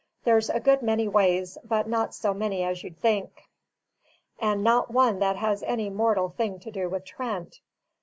[0.23, 3.43] There's a good many ways, but not so many as you'd think;
[4.39, 7.61] and not one that has any mortal thing to do with Trent.